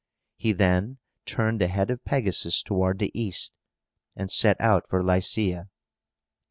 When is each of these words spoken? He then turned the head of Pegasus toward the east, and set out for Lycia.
He 0.35 0.51
then 0.53 0.97
turned 1.27 1.61
the 1.61 1.67
head 1.67 1.91
of 1.91 2.03
Pegasus 2.03 2.63
toward 2.63 2.97
the 2.97 3.11
east, 3.13 3.53
and 4.17 4.31
set 4.31 4.59
out 4.59 4.87
for 4.87 5.03
Lycia. 5.03 5.69